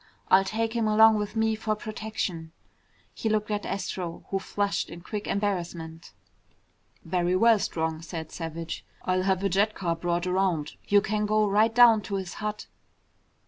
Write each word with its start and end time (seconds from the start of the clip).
I'll 0.29 0.43
take 0.43 0.73
him 0.73 0.87
along 0.87 1.17
with 1.19 1.35
me 1.35 1.53
for 1.55 1.75
protection." 1.75 2.53
He 3.13 3.29
looked 3.29 3.51
at 3.51 3.67
Astro, 3.67 4.25
who 4.31 4.39
flushed 4.39 4.89
in 4.89 5.01
quick 5.01 5.27
embarrassment. 5.27 6.11
"Very 7.05 7.35
well, 7.35 7.59
Strong," 7.59 8.01
said 8.01 8.31
Savage. 8.31 8.83
"I'll 9.03 9.21
have 9.21 9.43
a 9.43 9.47
jet 9.49 9.75
car 9.75 9.95
brought 9.95 10.25
around. 10.25 10.71
You 10.87 11.01
can 11.01 11.27
go 11.27 11.47
right 11.47 11.69
down 11.75 12.01
to 12.01 12.15
his 12.15 12.33
hut." 12.41 12.65